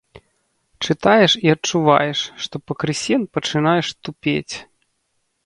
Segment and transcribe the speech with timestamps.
[0.85, 4.55] Чытаеш і адчуваеш, што пакрысе пачынаеш тупець.